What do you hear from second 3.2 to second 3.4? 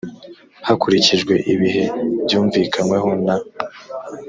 na